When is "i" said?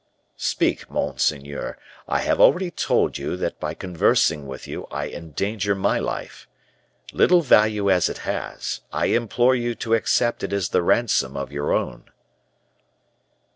2.07-2.21, 4.89-5.07, 8.91-9.13